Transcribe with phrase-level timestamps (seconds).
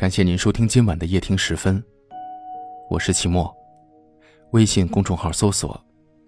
[0.00, 1.84] 感谢您收听今晚的夜听时分，
[2.88, 3.54] 我是齐墨。
[4.52, 5.78] 微信公众号搜索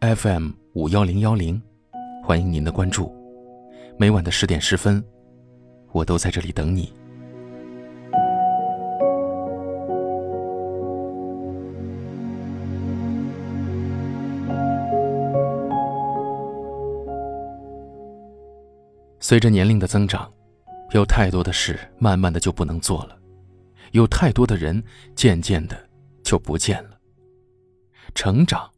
[0.00, 1.62] FM 五幺零幺零，
[2.24, 3.14] 欢迎您的关注。
[3.96, 5.00] 每晚的十点十分，
[5.92, 6.92] 我都在这里等你。
[19.20, 20.28] 随着年龄的增长，
[20.90, 23.16] 有太多的事慢慢的就不能做了，
[23.92, 24.82] 有太多的人
[25.14, 25.88] 渐渐的
[26.22, 26.98] 就不见了。
[28.14, 28.70] 成长，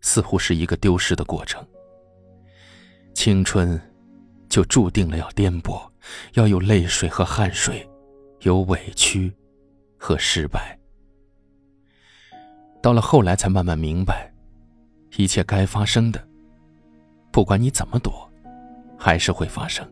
[0.00, 1.64] 似乎是一个丢失的过程。
[3.14, 3.80] 青春，
[4.48, 5.88] 就注定了要颠簸，
[6.34, 7.88] 要有泪水和汗水，
[8.40, 9.32] 有委屈
[9.98, 10.78] 和失败。
[12.82, 14.32] 到了后来才慢慢明白，
[15.16, 16.28] 一切该发生的，
[17.30, 18.26] 不管你怎么躲。
[19.02, 19.90] 还是会发生，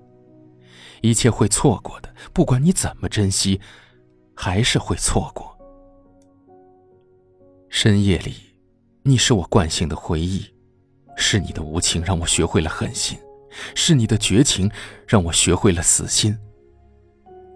[1.00, 3.58] 一切会错过的，不管你怎么珍惜，
[4.40, 5.52] 还是会错过。
[7.68, 8.36] 深夜里，
[9.02, 10.46] 你是我惯性的回忆，
[11.16, 13.18] 是你的无情让我学会了狠心，
[13.74, 14.70] 是你的绝情
[15.08, 16.38] 让我学会了死心。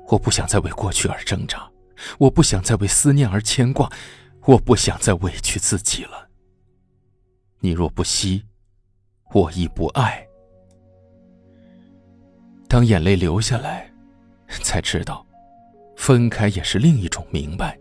[0.08, 1.70] 我不想再为过去而挣扎，
[2.18, 3.88] 我不想再为思念而牵挂，
[4.44, 6.28] 我不想再委屈自己了。
[7.60, 8.44] 你若不惜，
[9.32, 10.26] 我亦不爱。
[12.68, 13.88] 当眼泪流下来，
[14.48, 15.24] 才知道，
[16.02, 17.78] 分开也是另一种明白。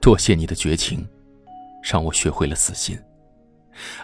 [0.00, 1.06] 多谢你的绝情，
[1.80, 2.98] 让我学会了死心。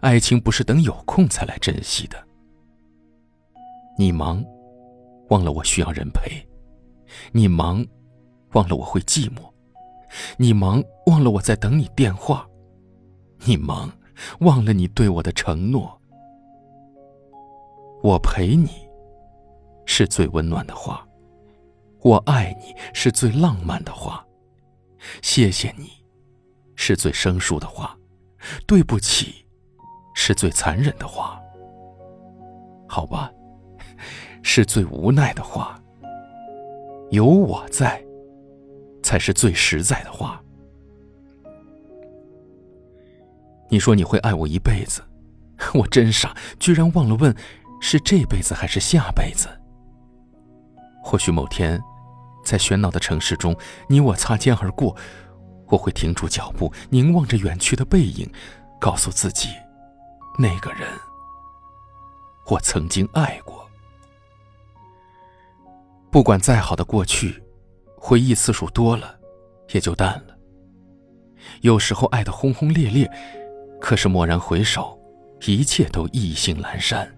[0.00, 2.16] 爱情不是等有空才来珍惜的。
[3.98, 4.44] 你忙，
[5.30, 6.30] 忘了我需要人陪；
[7.32, 7.84] 你忙，
[8.52, 9.52] 忘了我会寂寞；
[10.36, 12.48] 你忙，忘了我在等你电话；
[13.46, 13.90] 你忙，
[14.42, 16.00] 忘了你对我的承诺。
[18.00, 18.88] 我陪你。
[19.86, 21.04] 是最温暖的话，
[22.02, 24.24] 我爱你是最浪漫的话，
[25.22, 25.90] 谢谢你，
[26.74, 27.96] 是最生疏的话，
[28.66, 29.46] 对不起，
[30.14, 31.40] 是最残忍的话。
[32.88, 33.30] 好吧，
[34.42, 35.78] 是最无奈的话。
[37.10, 38.02] 有我在，
[39.02, 40.42] 才是最实在的话。
[43.68, 45.02] 你说你会爱我一辈子，
[45.74, 47.34] 我真傻，居然忘了问，
[47.80, 49.48] 是这辈子还是下辈子。
[51.02, 51.80] 或许某天，
[52.44, 53.56] 在喧闹的城市中，
[53.88, 54.96] 你我擦肩而过，
[55.66, 58.30] 我会停住脚步，凝望着远去的背影，
[58.80, 59.48] 告诉自己，
[60.38, 60.88] 那个人，
[62.46, 63.68] 我曾经爱过。
[66.10, 67.40] 不管再好的过去，
[67.96, 69.16] 回忆次数多了，
[69.72, 70.36] 也就淡了。
[71.60, 73.10] 有时候爱得轰轰烈烈，
[73.80, 74.98] 可是蓦然回首，
[75.46, 77.08] 一切都意兴阑珊。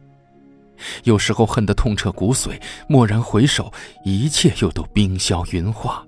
[1.05, 3.73] 有时候恨得痛彻骨髓，蓦然回首，
[4.05, 6.07] 一切又都冰消云化；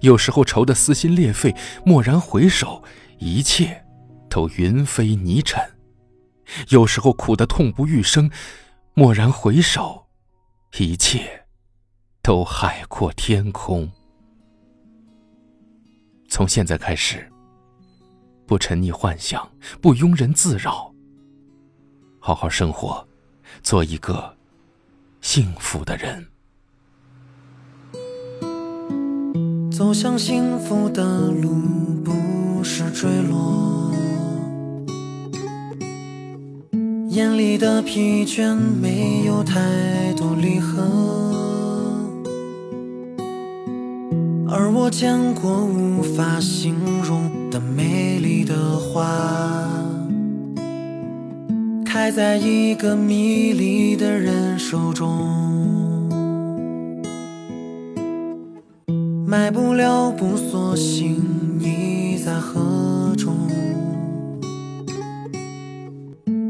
[0.00, 1.54] 有时候愁得撕心裂肺，
[1.86, 2.82] 蓦然回首，
[3.18, 3.84] 一切
[4.28, 5.60] 都云飞泥尘；
[6.68, 8.30] 有时候苦得痛不欲生，
[8.94, 10.06] 蓦然回首，
[10.78, 11.46] 一切
[12.22, 13.90] 都海阔天空。
[16.28, 17.26] 从现在开始，
[18.46, 19.50] 不沉溺幻想，
[19.80, 20.92] 不庸人自扰，
[22.20, 23.07] 好好生活。
[23.62, 24.34] 做一个
[25.20, 26.26] 幸福的人。
[29.70, 31.50] 走向幸福的路
[32.04, 33.92] 不是坠落，
[37.10, 40.82] 眼里的疲倦没有太多离合，
[44.48, 49.77] 而我见过无法形容的美丽的花。
[52.10, 56.08] 在一个迷离的人手中，
[59.26, 61.22] 买不了不索性
[61.58, 63.36] 你在河中。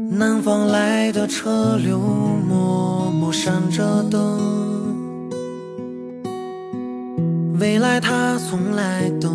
[0.09, 4.39] 南方来的车流默默闪着灯，
[7.59, 9.29] 未来他从来都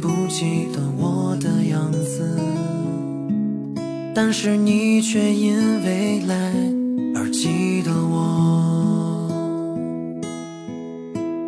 [0.00, 2.43] 不记得我的样子。
[4.16, 6.52] 但是你却因未来
[7.16, 9.28] 而记得我，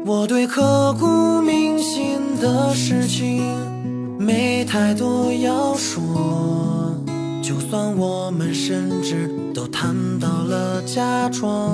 [0.05, 3.41] 我对刻骨铭心的事情
[4.19, 6.03] 没太多要说，
[7.41, 11.71] 就算我们甚至都谈到了假装，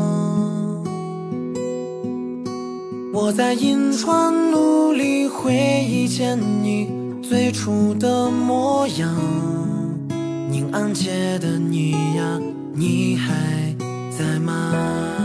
[3.15, 5.55] 我在银川努力回
[5.89, 6.91] 忆见你
[7.23, 9.09] 最初的模样。
[10.53, 12.39] 宁安街的你呀，
[12.75, 13.75] 你还
[14.11, 15.22] 在吗？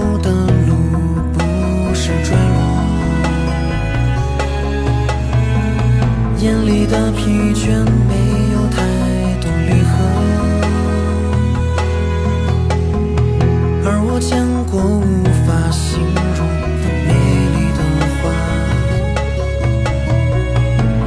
[0.00, 0.30] 福的
[0.66, 0.72] 路
[1.34, 1.38] 不
[1.94, 2.58] 是坠落，
[6.38, 8.14] 眼里的疲倦没
[8.54, 8.80] 有太
[9.42, 9.92] 多离合，
[13.84, 14.30] 而我见
[14.70, 15.04] 过无
[15.46, 16.00] 法形
[16.38, 16.40] 容
[16.80, 17.08] 的美
[17.54, 17.80] 丽的
[18.16, 18.32] 花，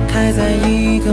[0.07, 1.12] 开在一个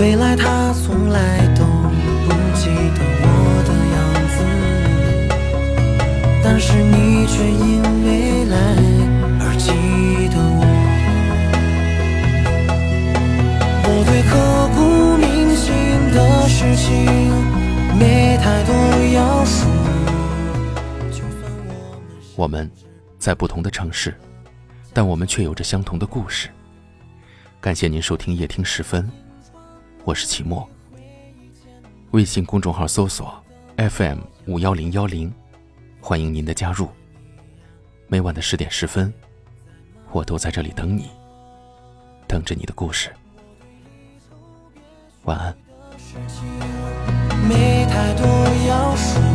[0.00, 3.28] 未来他从来都不记得我
[3.68, 4.00] 的样
[4.30, 4.34] 子，
[6.42, 8.56] 但是你却因未来
[9.38, 9.68] 而记
[10.30, 10.64] 得我。
[13.84, 14.30] 我对刻
[14.74, 14.80] 骨
[15.18, 15.68] 铭心
[16.14, 16.16] 的
[16.48, 16.88] 事情
[17.98, 18.72] 没太多
[19.12, 19.68] 要说。
[21.10, 21.76] 就算我们
[22.36, 22.70] 我们
[23.18, 24.14] 在不同的城市，
[24.94, 26.48] 但我们却有着相同的故事。
[27.60, 29.06] 感谢您收听夜听十分，
[30.04, 30.68] 我是齐墨。
[32.12, 33.42] 微信公众号搜索
[33.76, 35.32] FM 五幺零幺零，
[36.00, 36.88] 欢迎您的加入。
[38.08, 39.12] 每晚的十点十分，
[40.10, 41.10] 我都在这里等你，
[42.26, 43.10] 等着你的故事。
[45.24, 45.56] 晚安。
[47.48, 48.26] 没太多
[48.66, 49.29] 要说，